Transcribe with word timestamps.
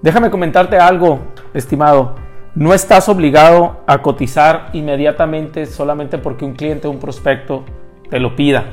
Déjame 0.00 0.30
comentarte 0.30 0.76
algo, 0.76 1.18
estimado. 1.54 2.14
No 2.54 2.72
estás 2.72 3.08
obligado 3.08 3.80
a 3.86 4.00
cotizar 4.00 4.70
inmediatamente 4.72 5.66
solamente 5.66 6.18
porque 6.18 6.44
un 6.44 6.54
cliente 6.54 6.86
o 6.86 6.90
un 6.90 7.00
prospecto 7.00 7.64
te 8.08 8.20
lo 8.20 8.36
pida. 8.36 8.64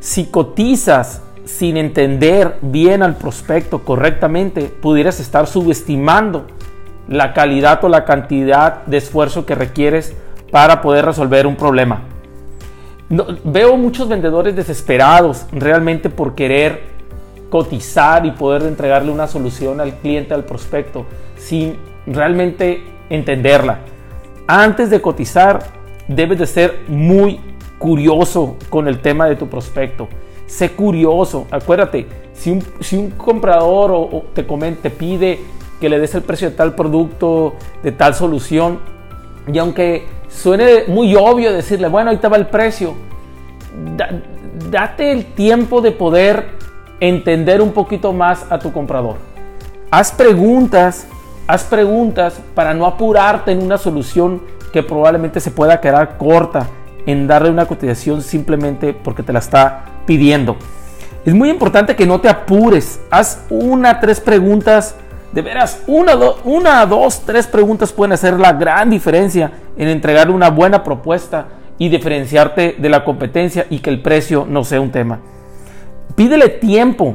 Si 0.00 0.26
cotizas 0.26 1.22
sin 1.44 1.76
entender 1.76 2.58
bien 2.60 3.04
al 3.04 3.16
prospecto 3.16 3.84
correctamente, 3.84 4.62
pudieras 4.62 5.20
estar 5.20 5.46
subestimando 5.46 6.46
la 7.08 7.34
calidad 7.34 7.82
o 7.84 7.88
la 7.88 8.04
cantidad 8.04 8.84
de 8.86 8.96
esfuerzo 8.96 9.46
que 9.46 9.54
requieres 9.54 10.16
para 10.50 10.82
poder 10.82 11.04
resolver 11.04 11.46
un 11.46 11.54
problema. 11.54 12.02
veo 13.44 13.76
muchos 13.76 14.08
vendedores 14.08 14.56
desesperados 14.56 15.46
realmente 15.52 16.10
por 16.10 16.34
querer 16.34 16.91
cotizar 17.52 18.24
y 18.24 18.30
poder 18.30 18.62
entregarle 18.62 19.12
una 19.12 19.26
solución 19.26 19.78
al 19.78 19.96
cliente, 19.96 20.32
al 20.32 20.44
prospecto, 20.44 21.04
sin 21.36 21.76
realmente 22.06 22.82
entenderla. 23.10 23.80
Antes 24.46 24.88
de 24.88 25.02
cotizar, 25.02 25.62
debes 26.08 26.38
de 26.38 26.46
ser 26.46 26.80
muy 26.88 27.38
curioso 27.78 28.56
con 28.70 28.88
el 28.88 29.00
tema 29.00 29.26
de 29.26 29.36
tu 29.36 29.50
prospecto. 29.50 30.08
Sé 30.46 30.70
curioso. 30.70 31.46
Acuérdate, 31.50 32.06
si 32.32 32.52
un, 32.52 32.64
si 32.80 32.96
un 32.96 33.10
comprador 33.10 33.90
o, 33.92 34.24
te, 34.32 34.44
te 34.44 34.88
pide 34.88 35.40
que 35.78 35.90
le 35.90 35.98
des 35.98 36.14
el 36.14 36.22
precio 36.22 36.48
de 36.48 36.56
tal 36.56 36.74
producto, 36.74 37.56
de 37.82 37.92
tal 37.92 38.14
solución, 38.14 38.78
y 39.52 39.58
aunque 39.58 40.06
suene 40.26 40.84
muy 40.88 41.14
obvio 41.16 41.52
decirle, 41.52 41.88
bueno, 41.88 42.12
ahí 42.12 42.16
te 42.16 42.28
va 42.28 42.38
el 42.38 42.46
precio, 42.46 42.94
date 44.70 45.12
el 45.12 45.34
tiempo 45.34 45.82
de 45.82 45.90
poder 45.90 46.61
entender 47.02 47.60
un 47.60 47.72
poquito 47.72 48.12
más 48.12 48.46
a 48.48 48.60
tu 48.60 48.72
comprador. 48.72 49.16
Haz 49.90 50.12
preguntas, 50.12 51.04
haz 51.48 51.64
preguntas 51.64 52.40
para 52.54 52.74
no 52.74 52.86
apurarte 52.86 53.50
en 53.50 53.60
una 53.60 53.76
solución 53.76 54.40
que 54.72 54.84
probablemente 54.84 55.40
se 55.40 55.50
pueda 55.50 55.80
quedar 55.80 56.16
corta 56.16 56.68
en 57.04 57.26
darle 57.26 57.50
una 57.50 57.66
cotización 57.66 58.22
simplemente 58.22 58.94
porque 58.94 59.24
te 59.24 59.32
la 59.32 59.40
está 59.40 59.84
pidiendo. 60.06 60.56
Es 61.26 61.34
muy 61.34 61.50
importante 61.50 61.96
que 61.96 62.06
no 62.06 62.20
te 62.20 62.28
apures. 62.28 63.00
Haz 63.10 63.46
una, 63.50 63.98
tres 63.98 64.20
preguntas. 64.20 64.94
De 65.32 65.42
veras, 65.42 65.82
una, 65.88 66.14
una, 66.44 66.86
dos, 66.86 67.22
tres 67.26 67.48
preguntas 67.48 67.92
pueden 67.92 68.12
hacer 68.12 68.38
la 68.38 68.52
gran 68.52 68.90
diferencia 68.90 69.50
en 69.76 69.88
entregarle 69.88 70.34
una 70.34 70.50
buena 70.50 70.84
propuesta 70.84 71.46
y 71.78 71.88
diferenciarte 71.88 72.76
de 72.78 72.88
la 72.88 73.04
competencia 73.04 73.66
y 73.70 73.80
que 73.80 73.90
el 73.90 74.02
precio 74.02 74.46
no 74.48 74.62
sea 74.62 74.80
un 74.80 74.92
tema. 74.92 75.18
Pídele 76.14 76.48
tiempo, 76.48 77.14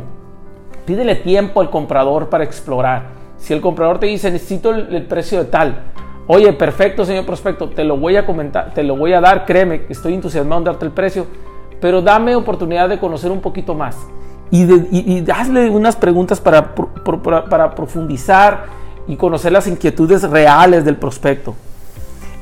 pídele 0.86 1.16
tiempo 1.16 1.62
al 1.62 1.70
comprador 1.70 2.30
para 2.30 2.44
explorar. 2.44 3.17
Si 3.38 3.54
el 3.54 3.62
comprador 3.62 4.00
te 4.00 4.08
dice 4.08 4.31
necesito 4.31 4.72
el, 4.72 5.06
precio 5.06 5.39
de 5.39 5.45
tal, 5.45 5.84
oye, 6.26 6.52
perfecto 6.54 7.06
señor 7.06 7.26
prospecto, 7.26 7.70
te 7.70 7.84
lo 7.84 7.98
voy 7.98 8.16
a 8.16 8.26
comentar, 8.26 8.73
te 8.73 8.84
lo 8.84 8.95
voy 8.95 9.14
a 9.14 9.22
dar, 9.22 9.45
créeme, 9.45 9.84
estoy 9.89 10.16
entusiasmado 10.16 10.59
en 10.59 10.66
darte 10.66 10.86
el 10.86 10.92
precio, 10.92 11.28
pero 11.80 12.02
dame 12.02 12.36
oportunidad 12.36 12.89
de 12.89 13.00
conocer 13.00 13.31
un 13.31 13.42
poquito 13.42 13.76
más 13.76 13.95
y, 14.50 14.66
de, 14.66 15.32
hazle 15.32 15.70
unas 15.70 15.95
preguntas 15.95 16.39
para, 16.39 16.73
profundizar 17.76 18.66
y 19.08 19.16
conocer 19.16 19.52
las 19.52 19.67
inquietudes 19.67 20.23
reales 20.23 20.86
del 20.86 20.95
prospecto. 20.95 21.56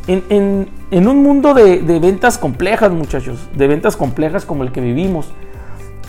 En, 0.07 0.69
un 0.91 1.23
mundo 1.23 1.53
de, 1.53 1.99
ventas 1.99 2.37
complejas, 2.37 2.91
muchachos, 2.91 3.39
de 3.55 3.67
ventas 3.67 3.95
complejas 3.95 4.45
como 4.45 4.63
el 4.63 4.71
que 4.71 4.81
vivimos, 4.81 5.27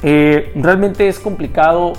eh, 0.03 0.53
realmente 0.55 1.09
es 1.09 1.19
complicado, 1.19 1.95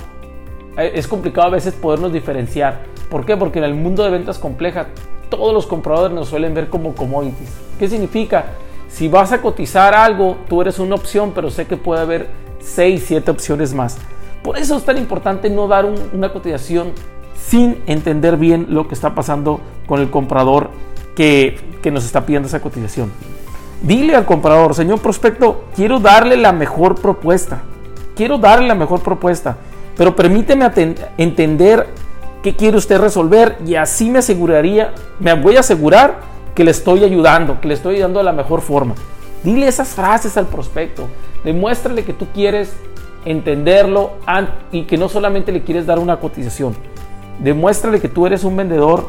eh, 0.76 0.92
es 0.94 1.06
complicado 1.06 1.48
a 1.48 1.50
veces 1.50 1.74
podernos 1.74 2.12
diferenciar. 2.12 2.82
¿Por 3.10 3.24
qué? 3.24 3.36
Porque 3.36 3.58
en 3.58 3.64
el 3.64 3.74
mundo 3.74 4.04
de 4.04 4.10
ventas 4.10 4.38
complejas 4.38 4.86
todos 5.30 5.52
los 5.52 5.66
compradores 5.66 6.14
nos 6.14 6.28
suelen 6.28 6.54
ver 6.54 6.68
como 6.68 6.94
commodities. 6.94 7.50
¿Qué 7.78 7.88
significa? 7.88 8.46
Si 8.88 9.08
vas 9.08 9.32
a 9.32 9.42
cotizar 9.42 9.94
algo, 9.94 10.38
tú 10.48 10.62
eres 10.62 10.78
una 10.78 10.94
opción, 10.94 11.32
pero 11.34 11.50
sé 11.50 11.66
que 11.66 11.76
puede 11.76 12.00
haber 12.00 12.28
6, 12.60 13.04
7 13.06 13.30
opciones 13.30 13.74
más. 13.74 13.98
Por 14.42 14.56
eso 14.56 14.76
es 14.76 14.84
tan 14.84 14.96
importante 14.96 15.50
no 15.50 15.68
dar 15.68 15.84
una 15.84 16.32
cotización 16.32 16.92
sin 17.34 17.82
entender 17.86 18.36
bien 18.36 18.66
lo 18.70 18.88
que 18.88 18.94
está 18.94 19.14
pasando 19.14 19.60
con 19.86 20.00
el 20.00 20.10
comprador 20.10 20.70
que, 21.14 21.58
que 21.82 21.90
nos 21.90 22.04
está 22.04 22.24
pidiendo 22.24 22.48
esa 22.48 22.60
cotización. 22.60 23.12
Dile 23.82 24.14
al 24.16 24.24
comprador, 24.24 24.74
señor 24.74 25.00
prospecto, 25.00 25.64
quiero 25.74 25.98
darle 25.98 26.36
la 26.36 26.52
mejor 26.52 26.94
propuesta 27.00 27.62
quiero 28.18 28.36
darle 28.36 28.66
la 28.66 28.74
mejor 28.74 29.00
propuesta, 29.00 29.56
pero 29.96 30.16
permíteme 30.16 30.68
entender 31.16 31.86
qué 32.42 32.56
quiere 32.56 32.76
usted 32.76 32.98
resolver 33.00 33.56
y 33.64 33.76
así 33.76 34.10
me 34.10 34.18
aseguraría, 34.18 34.92
me 35.20 35.34
voy 35.34 35.56
a 35.56 35.60
asegurar 35.60 36.18
que 36.52 36.64
le 36.64 36.72
estoy 36.72 37.04
ayudando, 37.04 37.60
que 37.60 37.68
le 37.68 37.74
estoy 37.74 37.94
ayudando 37.94 38.18
de 38.18 38.24
la 38.24 38.32
mejor 38.32 38.60
forma. 38.60 38.96
Dile 39.44 39.68
esas 39.68 39.90
frases 39.90 40.36
al 40.36 40.46
prospecto, 40.46 41.06
demuéstrale 41.44 42.04
que 42.04 42.12
tú 42.12 42.26
quieres 42.34 42.74
entenderlo 43.24 44.14
y 44.72 44.82
que 44.82 44.96
no 44.98 45.08
solamente 45.08 45.52
le 45.52 45.62
quieres 45.62 45.86
dar 45.86 46.00
una 46.00 46.16
cotización. 46.16 46.74
Demuéstrale 47.38 48.00
que 48.00 48.08
tú 48.08 48.26
eres 48.26 48.42
un 48.42 48.56
vendedor 48.56 49.08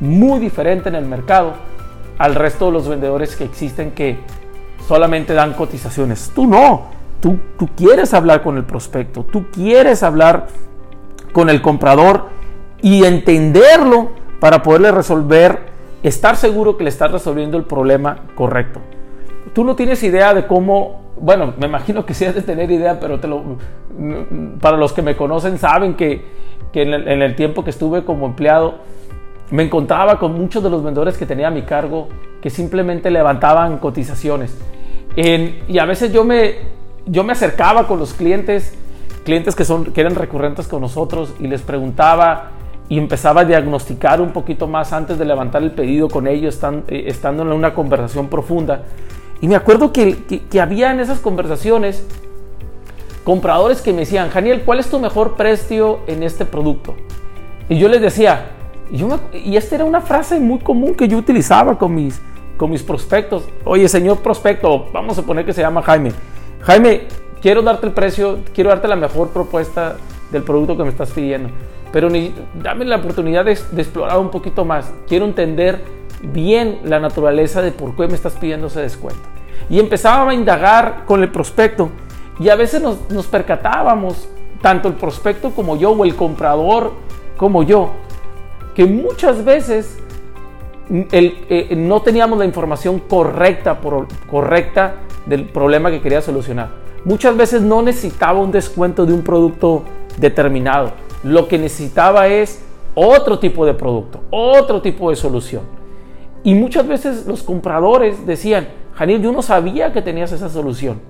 muy 0.00 0.40
diferente 0.40 0.88
en 0.88 0.96
el 0.96 1.04
mercado 1.04 1.52
al 2.18 2.34
resto 2.34 2.66
de 2.66 2.72
los 2.72 2.88
vendedores 2.88 3.36
que 3.36 3.44
existen 3.44 3.92
que 3.92 4.18
solamente 4.88 5.34
dan 5.34 5.52
cotizaciones. 5.52 6.32
Tú 6.34 6.48
no, 6.48 6.98
Tú, 7.20 7.38
quieres 7.76 8.14
hablar 8.14 8.42
con 8.42 8.56
el 8.56 8.64
prospecto, 8.64 9.24
tú 9.30 9.50
quieres 9.50 10.02
hablar 10.02 10.46
con 11.32 11.50
el 11.50 11.60
comprador 11.60 12.28
y 12.80 13.04
entenderlo 13.04 14.12
para 14.40 14.62
poderle 14.62 14.90
resolver, 14.90 15.58
estar 16.02 16.36
seguro 16.36 16.78
que 16.78 16.84
le 16.84 16.90
estás 16.90 17.12
resolviendo 17.12 17.58
el 17.58 17.64
problema 17.64 18.22
correcto. 18.34 18.80
Tú 19.52 19.64
no 19.64 19.76
tienes 19.76 20.02
idea 20.02 20.32
de 20.32 20.46
cómo, 20.46 21.12
bueno, 21.20 21.52
me 21.58 21.66
imagino 21.66 22.06
que 22.06 22.14
sí 22.14 22.24
has 22.24 22.34
de 22.34 22.40
tener 22.40 22.70
idea, 22.70 22.98
pero 22.98 23.20
para 24.60 24.78
los 24.78 24.94
que 24.94 25.02
me 25.02 25.14
conocen 25.14 25.58
saben 25.58 25.94
que, 25.94 26.24
en, 26.72 27.22
el, 27.22 27.36
tiempo 27.36 27.64
que 27.64 27.70
estuve 27.70 28.02
como 28.02 28.24
empleado, 28.24 28.76
me 29.50 29.64
encontraba 29.64 30.18
con 30.18 30.32
muchos 30.32 30.62
de 30.62 30.70
los 30.70 30.82
vendedores 30.82 31.18
que 31.18 31.26
tenía 31.26 31.48
a 31.48 31.50
mi 31.50 31.62
cargo 31.62 32.08
que 32.40 32.48
simplemente 32.48 33.10
levantaban 33.10 33.76
cotizaciones. 33.76 34.56
y 35.16 35.78
a 35.78 35.84
veces 35.84 36.12
yo 36.12 36.24
me, 36.24 36.79
yo 37.10 37.24
me 37.24 37.32
acercaba 37.32 37.88
con 37.88 37.98
los 37.98 38.14
clientes, 38.14 38.72
clientes 39.24 39.56
que, 39.56 39.64
son, 39.64 39.86
que 39.86 40.00
eran 40.00 40.14
recurrentes 40.14 40.68
con 40.68 40.80
nosotros 40.80 41.34
y 41.40 41.48
les 41.48 41.60
preguntaba 41.60 42.52
y 42.88 42.98
empezaba 42.98 43.42
a 43.42 43.44
diagnosticar 43.44 44.20
un 44.20 44.30
poquito 44.32 44.66
más 44.68 44.92
antes 44.92 45.18
de 45.18 45.24
levantar 45.24 45.62
el 45.62 45.72
pedido 45.72 46.08
con 46.08 46.26
ellos, 46.26 46.58
eh, 46.88 47.04
estando 47.06 47.42
en 47.42 47.52
una 47.52 47.74
conversación 47.74 48.28
profunda. 48.28 48.84
Y 49.40 49.48
me 49.48 49.56
acuerdo 49.56 49.92
que, 49.92 50.18
que, 50.50 50.60
había 50.60 50.92
en 50.92 51.00
esas 51.00 51.18
conversaciones 51.18 52.06
compradores 53.24 53.80
que 53.80 53.92
me 53.92 54.00
decían, 54.00 54.30
Janiel, 54.30 54.62
¿cuál 54.64 54.78
es 54.80 54.88
tu 54.88 55.00
mejor 55.00 55.36
precio 55.36 56.00
en 56.06 56.22
este 56.22 56.44
producto? 56.44 56.94
Y 57.68 57.78
yo 57.78 57.88
les 57.88 58.02
decía, 58.02 58.50
y, 58.90 59.04
y 59.36 59.56
esta 59.56 59.76
era 59.76 59.84
una 59.84 60.00
frase 60.00 60.38
muy 60.38 60.58
común 60.58 60.94
que 60.94 61.08
yo 61.08 61.16
utilizaba 61.16 61.78
con 61.78 61.94
mis, 61.94 62.20
con 62.56 62.70
mis 62.70 62.82
prospectos. 62.82 63.44
Oye, 63.64 63.88
señor 63.88 64.18
prospecto, 64.18 64.86
vamos 64.92 65.18
a 65.18 65.22
poner 65.22 65.46
que 65.46 65.52
se 65.52 65.62
llama 65.62 65.82
Jaime. 65.82 66.12
Jaime, 66.62 67.08
quiero 67.40 67.62
darte 67.62 67.86
el 67.86 67.92
precio, 67.92 68.40
quiero 68.54 68.68
darte 68.70 68.86
la 68.86 68.96
mejor 68.96 69.30
propuesta 69.30 69.96
del 70.30 70.42
producto 70.42 70.76
que 70.76 70.82
me 70.82 70.90
estás 70.90 71.10
pidiendo, 71.10 71.48
pero 71.90 72.10
ni, 72.10 72.34
dame 72.62 72.84
la 72.84 72.96
oportunidad 72.96 73.46
de, 73.46 73.52
explorar 73.52 74.18
un 74.18 74.30
poquito 74.30 74.64
más. 74.64 74.92
Quiero 75.08 75.24
entender 75.24 75.82
bien 76.22 76.80
la 76.84 77.00
naturaleza 77.00 77.62
de 77.62 77.72
por 77.72 77.96
qué 77.96 78.06
me 78.08 78.14
estás 78.14 78.34
pidiendo 78.34 78.66
ese 78.66 78.82
descuento. 78.82 79.22
Y 79.70 79.78
empezaba 79.78 80.30
a 80.30 80.34
indagar 80.34 81.04
con 81.06 81.22
el 81.22 81.30
prospecto 81.30 81.90
y 82.38 82.50
a 82.50 82.56
veces 82.56 82.82
nos, 82.82 83.26
percatábamos, 83.26 84.28
tanto 84.60 84.88
el 84.88 84.94
prospecto 84.94 85.52
como 85.52 85.76
yo 85.76 85.92
o 85.92 86.04
el 86.04 86.14
comprador 86.14 86.92
como 87.38 87.62
yo, 87.62 87.92
que 88.74 88.84
muchas 88.84 89.44
veces 89.44 89.98
eh, 90.92 91.74
no 91.76 92.02
teníamos 92.02 92.38
la 92.38 92.44
información 92.44 93.00
correcta, 93.00 93.78
correcta 94.28 94.94
del 95.26 95.44
problema 95.44 95.90
que 95.90 96.00
quería 96.00 96.20
solucionar. 96.20 96.68
Muchas 97.04 97.36
veces 97.36 97.62
no 97.62 97.80
necesitaba 97.82 98.40
un 98.40 98.50
descuento 98.50 99.06
de 99.06 99.12
un 99.12 99.22
producto 99.22 99.84
determinado. 100.18 100.92
Lo 101.22 101.48
que 101.48 101.58
necesitaba 101.58 102.28
es 102.28 102.62
otro 102.94 103.38
tipo 103.38 103.64
de 103.64 103.74
producto, 103.74 104.20
otro 104.30 104.82
tipo 104.82 105.10
de 105.10 105.16
solución. 105.16 105.62
Y 106.42 106.54
muchas 106.54 106.86
veces 106.86 107.26
los 107.26 107.42
compradores 107.42 108.26
decían, 108.26 108.68
Janil, 108.94 109.22
yo 109.22 109.32
no 109.32 109.42
sabía 109.42 109.92
que 109.92 110.02
tenías 110.02 110.32
esa 110.32 110.48
solución. 110.48 111.00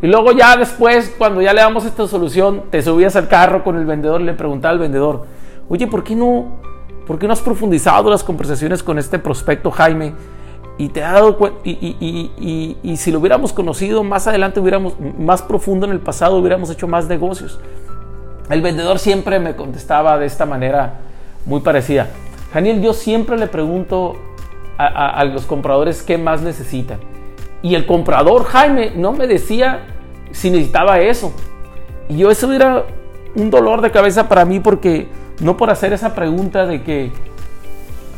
Y 0.00 0.06
luego 0.06 0.32
ya 0.32 0.56
después, 0.56 1.14
cuando 1.18 1.42
ya 1.42 1.52
le 1.52 1.60
damos 1.60 1.84
esta 1.84 2.06
solución, 2.06 2.64
te 2.70 2.82
subías 2.82 3.16
al 3.16 3.28
carro 3.28 3.64
con 3.64 3.76
el 3.76 3.84
vendedor 3.84 4.20
y 4.20 4.24
le 4.24 4.34
preguntaba 4.34 4.72
al 4.72 4.78
vendedor, 4.78 5.24
oye, 5.68 5.86
¿por 5.88 6.04
qué 6.04 6.14
no, 6.14 6.60
por 7.08 7.18
qué 7.18 7.26
no 7.26 7.32
has 7.32 7.40
profundizado 7.40 8.10
las 8.10 8.22
conversaciones 8.22 8.82
con 8.84 8.98
este 8.98 9.18
prospecto 9.18 9.72
Jaime? 9.72 10.12
y 10.76 10.90
te 10.90 11.02
ha 11.02 11.12
dado 11.12 11.36
y, 11.64 11.70
y, 11.70 12.76
y, 12.80 12.96
si 12.96 13.10
lo 13.10 13.18
hubiéramos 13.18 13.52
conocido 13.52 14.04
más 14.04 14.28
adelante, 14.28 14.60
hubiéramos 14.60 14.94
más 15.18 15.42
profundo 15.42 15.86
en 15.86 15.92
el 15.92 15.98
pasado, 15.98 16.36
hubiéramos 16.36 16.70
hecho 16.70 16.86
más 16.86 17.08
negocios. 17.08 17.58
El 18.48 18.62
vendedor 18.62 19.00
siempre 19.00 19.40
me 19.40 19.56
contestaba 19.56 20.16
de 20.18 20.26
esta 20.26 20.46
manera, 20.46 21.00
muy 21.46 21.60
parecida. 21.60 22.06
Daniel, 22.54 22.80
yo 22.80 22.92
siempre 22.92 23.36
le 23.36 23.48
pregunto 23.48 24.16
a, 24.78 25.24
los 25.24 25.46
compradores 25.46 26.04
qué 26.04 26.16
más 26.16 26.42
necesitan. 26.42 27.00
Y 27.60 27.74
el 27.74 27.84
comprador, 27.84 28.44
Jaime, 28.44 28.92
no 28.94 29.12
me 29.12 29.26
decía 29.26 29.80
si 30.30 30.48
necesitaba 30.48 31.00
eso. 31.00 31.32
Y 32.08 32.18
yo 32.18 32.30
eso 32.30 32.52
era 32.52 32.84
un 33.34 33.50
dolor 33.50 33.80
de 33.80 33.90
cabeza 33.90 34.28
para 34.28 34.44
mí 34.44 34.60
porque 34.60 35.08
no 35.40 35.56
por 35.56 35.70
hacer 35.70 35.92
esa 35.92 36.14
pregunta 36.14 36.66
de 36.66 36.82
que, 36.82 37.12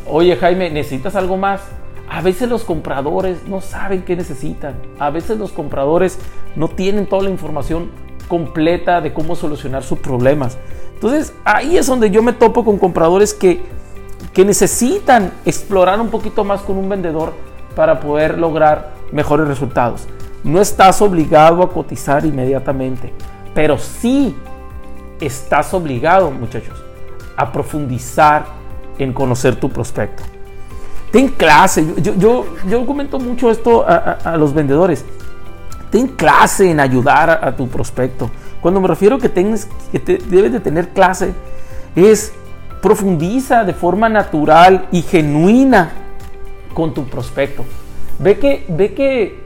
oye 0.06 0.37
Jaime, 0.37 0.70
¿necesitas 0.70 1.17
algo 1.17 1.37
más? 1.37 1.61
A 2.08 2.22
veces 2.22 2.49
los 2.49 2.64
compradores 2.64 3.46
no 3.46 3.61
saben 3.61 4.02
qué 4.02 4.17
necesitan. 4.17 4.75
A 4.99 5.11
veces 5.11 5.38
los 5.38 5.52
compradores 5.52 6.19
no 6.56 6.69
tienen 6.69 7.06
toda 7.06 7.22
la 7.22 7.31
información 7.31 7.90
completa 8.26 9.00
de 9.00 9.12
cómo 9.12 9.37
solucionar 9.37 9.82
sus 9.82 9.99
problemas. 9.99 10.58
Entonces 10.94 11.32
ahí 11.44 11.76
es 11.76 11.87
donde 11.87 12.11
yo 12.11 12.22
me 12.22 12.32
topo 12.32 12.64
con 12.64 12.78
compradores 12.78 13.32
que, 13.32 13.62
que 14.32 14.44
necesitan 14.44 15.32
explorar 15.44 16.00
un 16.00 16.08
poquito 16.08 16.44
más 16.44 16.62
con 16.62 16.76
un 16.78 16.88
vendedor 16.88 17.32
para 17.76 18.00
poder 18.00 18.38
lograr 18.38 18.93
mejores 19.12 19.46
resultados. 19.46 20.06
No 20.43 20.61
estás 20.61 21.00
obligado 21.02 21.62
a 21.62 21.70
cotizar 21.70 22.25
inmediatamente, 22.25 23.12
pero 23.55 23.78
sí 23.78 24.34
estás 25.20 25.72
obligado, 25.75 26.31
muchachos, 26.31 26.82
a 27.37 27.53
profundizar 27.53 28.47
en 28.99 29.12
conocer 29.12 29.56
tu 29.56 29.71
prospecto. 29.71 30.23
Ten 31.11 31.29
clase, 31.29 31.85
yo, 32.00 32.15
yo, 32.15 32.47
yo 32.69 32.87
comento 32.87 33.19
mucho 33.19 33.50
esto 33.50 33.85
a, 33.87 34.37
los 34.37 34.55
vendedores. 34.55 35.05
Ten 35.91 36.06
clase 36.06 36.71
en 36.71 36.79
ayudar 36.79 37.31
a, 37.43 37.56
tu 37.56 37.69
prospecto. 37.69 38.31
Cuando 38.61 38.81
me 38.81 38.87
refiero 38.87 39.19
que, 39.19 39.29
tengas, 39.29 39.67
que 39.91 39.99
debes 39.99 40.53
de 40.53 40.61
tener 40.61 40.91
clase, 40.91 41.35
es 41.97 42.32
profundiza 42.81 43.65
de 43.65 43.75
forma 43.75 44.09
natural 44.09 44.87
y 44.93 45.03
genuina 45.03 45.91
con 46.75 46.94
tu 46.94 47.05
prospecto. 47.05 47.65
Ve 48.21 48.38
que, 48.38 48.65
ve 48.69 48.94
que, 48.94 49.41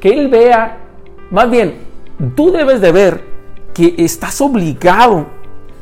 que 0.00 0.10
él 0.10 0.28
vea, 0.28 0.78
más 1.30 1.50
bien, 1.50 1.78
tú 2.36 2.50
debes 2.52 2.80
de 2.80 2.92
ver 2.92 3.24
que 3.72 3.94
estás 3.98 4.40
obligado, 4.40 5.26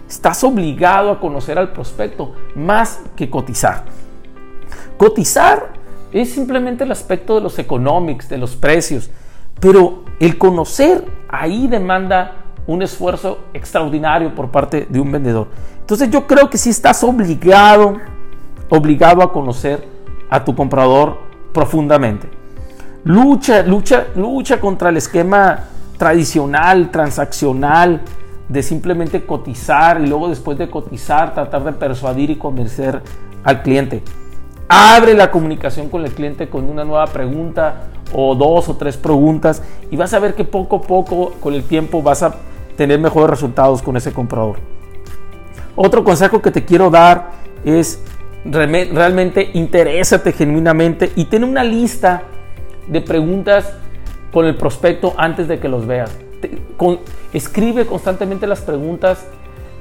estás 0.08 0.42
obligado 0.44 1.10
a 1.10 1.20
conocer 1.20 1.58
al 1.58 1.72
prospecto 1.72 2.34
más 2.54 3.00
que 3.16 3.28
cotizar. 3.28 3.84
Cotizar 4.96 5.72
es 6.12 6.32
simplemente 6.32 6.84
el 6.84 6.92
aspecto 6.92 7.34
de 7.34 7.40
los 7.40 7.58
economics, 7.58 8.28
de 8.28 8.38
los 8.38 8.56
precios, 8.56 9.10
pero 9.60 10.04
el 10.20 10.38
conocer 10.38 11.04
ahí 11.28 11.66
demanda 11.66 12.44
un 12.66 12.82
esfuerzo 12.82 13.44
extraordinario 13.54 14.34
por 14.34 14.50
parte 14.50 14.86
de 14.88 15.00
un 15.00 15.12
vendedor. 15.12 15.48
Entonces 15.80 16.10
yo 16.10 16.26
creo 16.26 16.50
que 16.50 16.58
si 16.58 16.70
estás 16.70 17.02
obligado, 17.04 17.96
obligado 18.68 19.22
a 19.22 19.32
conocer 19.32 19.86
a 20.30 20.44
tu 20.44 20.54
comprador 20.54 21.18
profundamente. 21.52 22.28
Lucha, 23.04 23.62
lucha, 23.62 24.06
lucha 24.16 24.60
contra 24.60 24.88
el 24.88 24.96
esquema 24.96 25.64
tradicional, 25.96 26.90
transaccional, 26.90 28.02
de 28.48 28.62
simplemente 28.62 29.24
cotizar 29.26 30.00
y 30.00 30.06
luego 30.06 30.28
después 30.28 30.56
de 30.58 30.70
cotizar 30.70 31.34
tratar 31.34 31.64
de 31.64 31.72
persuadir 31.72 32.30
y 32.30 32.36
convencer 32.36 33.02
al 33.42 33.62
cliente. 33.62 34.02
Abre 34.68 35.14
la 35.14 35.30
comunicación 35.30 35.88
con 35.88 36.04
el 36.04 36.12
cliente 36.12 36.48
con 36.48 36.68
una 36.68 36.84
nueva 36.84 37.06
pregunta 37.06 37.88
o 38.12 38.34
dos 38.34 38.68
o 38.68 38.76
tres 38.76 38.96
preguntas 38.96 39.62
y 39.90 39.96
vas 39.96 40.12
a 40.14 40.18
ver 40.18 40.34
que 40.34 40.44
poco 40.44 40.76
a 40.76 40.82
poco 40.82 41.32
con 41.40 41.54
el 41.54 41.64
tiempo 41.64 42.02
vas 42.02 42.22
a 42.22 42.34
tener 42.76 42.98
mejores 42.98 43.30
resultados 43.30 43.82
con 43.82 43.96
ese 43.96 44.12
comprador. 44.12 44.56
Otro 45.74 46.04
consejo 46.04 46.40
que 46.40 46.50
te 46.50 46.64
quiero 46.64 46.90
dar 46.90 47.30
es 47.64 48.02
realmente 48.44 49.50
interésate 49.54 50.32
genuinamente 50.32 51.12
y 51.16 51.24
ten 51.26 51.44
una 51.44 51.64
lista 51.64 52.22
de 52.86 53.00
preguntas 53.00 53.72
con 54.32 54.46
el 54.46 54.56
prospecto 54.56 55.14
antes 55.16 55.48
de 55.48 55.58
que 55.58 55.68
los 55.68 55.86
veas. 55.86 56.25
Escribe 57.32 57.86
constantemente 57.86 58.46
las 58.46 58.60
preguntas 58.60 59.26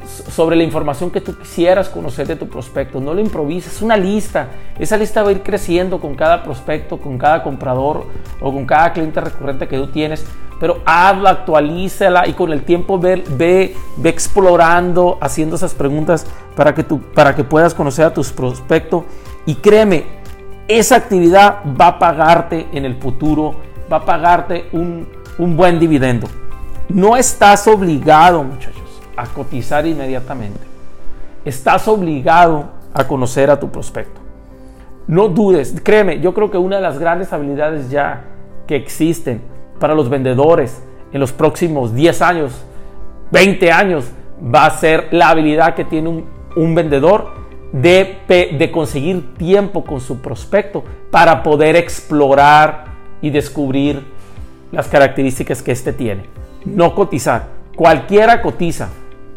sobre 0.08 0.56
la 0.56 0.64
información 0.64 1.10
que 1.10 1.22
tú 1.22 1.38
quisieras 1.38 1.90
conocer 1.90 2.28
de 2.28 2.36
tu 2.36 2.48
prospecto. 2.48 3.00
No 3.00 3.14
lo 3.14 3.20
improvises, 3.20 3.76
es 3.76 3.82
una 3.82 3.98
lista. 3.98 4.50
Esa 4.78 4.98
lista 4.98 5.24
va 5.24 5.30
a 5.30 5.32
ir 5.32 5.42
creciendo 5.42 6.00
con 6.00 6.16
cada 6.16 6.44
prospecto, 6.44 6.98
con 6.98 7.18
cada 7.18 7.44
comprador 7.44 8.06
o 8.40 8.54
con 8.54 8.66
cada 8.66 8.94
cliente 8.94 9.20
recurrente 9.22 9.68
que 9.68 9.78
tú 9.78 9.88
tienes. 9.88 10.26
Pero 10.60 10.82
hazla, 10.86 11.32
actualízala 11.32 12.28
y 12.28 12.34
con 12.34 12.54
el 12.54 12.64
tiempo 12.64 12.98
ve, 12.98 13.24
ve, 13.32 13.76
ve 13.98 14.10
explorando, 14.10 15.18
haciendo 15.20 15.58
esas 15.58 15.74
preguntas 15.74 16.26
para 16.56 16.74
que, 16.74 16.84
tú, 16.84 17.02
para 17.14 17.36
que 17.36 17.44
puedas 17.44 17.74
conocer 17.74 18.06
a 18.06 18.14
tus 18.14 18.32
prospectos. 18.32 19.04
Y 19.46 19.56
créeme, 19.56 20.06
esa 20.68 20.96
actividad 20.96 21.60
va 21.80 21.88
a 21.88 22.00
pagarte 22.00 22.68
en 22.72 22.86
el 22.86 22.96
futuro, 22.96 23.56
va 23.92 23.98
a 23.98 24.06
pagarte 24.06 24.70
un, 24.72 25.08
un 25.38 25.58
buen 25.58 25.80
dividendo. 25.80 26.28
No 26.90 27.18
estás 27.18 27.68
obligado, 27.68 28.44
muchachos 28.44 28.86
a 29.16 29.26
cotizar 29.28 29.86
inmediatamente. 29.86 30.60
Estás 31.44 31.88
obligado 31.88 32.70
a 32.94 33.08
conocer 33.08 33.50
a 33.50 33.60
tu 33.60 33.70
prospecto. 33.70 34.22
No 35.08 35.28
dudes, 35.28 35.76
créeme, 35.84 36.20
yo 36.20 36.34
creo 36.34 36.50
que 36.50 36.58
una 36.58 36.78
de 36.78 36.82
las 36.82 36.98
grandes 36.98 37.32
habilidades 37.32 37.90
ya 37.90 38.24
que 38.68 38.76
existen 38.76 39.42
para 39.80 39.94
los 39.94 40.10
vendedores 40.10 40.82
en 41.12 41.20
los 41.20 41.32
próximos 41.32 41.94
10 41.94 42.22
años, 42.22 42.66
20 43.32 43.72
años, 43.72 44.06
va 44.44 44.66
a 44.66 44.72
ser 44.72 45.10
la 45.12 45.30
habilidad 45.30 45.76
que 45.76 45.86
tiene 45.86 46.24
un, 46.56 46.76
vendedor 46.76 47.28
de, 47.72 48.18
de 48.28 48.72
conseguir 48.72 49.36
tiempo 49.36 49.84
con 49.84 50.02
su 50.02 50.22
prospecto 50.22 50.84
para 51.12 51.44
poder 51.44 51.76
explorar 51.76 52.86
y 53.22 53.30
descubrir 53.30 54.04
las 54.72 54.88
características 54.88 55.62
que 55.62 55.72
éste 55.72 55.94
tiene. 55.94 56.35
No 56.66 56.96
cotizar. 56.96 57.48
Cualquiera 57.76 58.42
cotiza, 58.42 58.90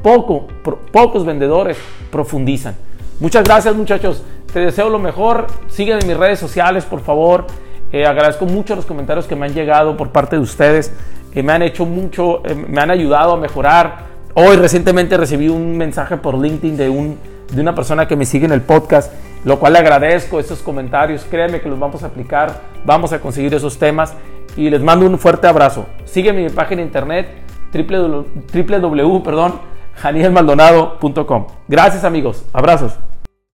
poco, 0.03 0.47
pocos 0.93 1.25
vendedores 1.25 1.77
profundizan. 2.11 2.75
Muchas 3.21 3.45
gracias 3.45 3.75
muchachos, 3.75 4.23
te 4.53 4.61
deseo 4.61 4.89
lo 4.91 4.99
mejor, 5.01 5.49
sígueme 5.67 6.01
en 6.01 6.07
mis 6.07 6.17
redes 6.17 6.39
sociales 6.39 6.85
por 6.85 7.01
favor, 7.01 7.47
eh, 7.91 8.07
agradezco 8.07 8.47
mucho 8.47 8.77
los 8.77 8.87
comentarios 8.87 9.27
que 9.27 9.35
me 9.35 9.47
han 9.47 9.55
llegado 9.55 9.97
por 9.97 10.11
parte 10.11 10.37
de 10.37 10.43
ustedes, 10.43 10.93
que 11.33 11.43
me 11.43 11.53
han 11.53 11.63
hecho 11.63 11.85
mucho, 11.85 12.43
eh, 12.47 12.55
me 12.55 12.81
han 12.81 12.91
ayudado 12.91 13.33
a 13.33 13.37
mejorar. 13.37 14.07
Hoy 14.35 14.57
recientemente 14.57 15.17
recibí 15.17 15.49
un 15.49 15.77
mensaje 15.77 16.17
por 16.17 16.39
LinkedIn 16.39 16.77
de, 16.77 16.89
un, 16.89 17.19
de 17.53 17.61
una 17.61 17.75
persona 17.75 18.07
que 18.07 18.15
me 18.15 18.25
sigue 18.25 18.47
en 18.47 18.53
el 18.53 18.61
podcast, 18.61 19.13
lo 19.45 19.59
cual 19.59 19.73
le 19.73 19.81
agradezco 19.81 20.39
esos 20.39 20.61
comentarios, 20.61 21.27
créeme 21.29 21.61
que 21.61 21.69
los 21.69 21.79
vamos 21.79 22.05
a 22.05 22.07
aplicar, 22.07 22.61
vamos 22.85 23.13
a 23.13 23.21
conseguir 23.21 23.53
esos 23.55 23.79
temas 23.79 24.15
y 24.59 24.69
les 24.69 24.83
mando 24.83 25.07
un 25.07 25.19
fuerte 25.19 25.47
abrazo. 25.47 25.87
Sígueme 26.05 26.41
en 26.41 26.47
mi 26.47 26.51
página 26.51 26.81
de 26.81 26.87
internet 26.87 27.29
www, 27.73 29.23
perdón, 29.23 29.61
janielmaldonado.com. 29.95 31.47
Gracias 31.69 32.05
amigos, 32.05 32.45
abrazos. 32.53 32.99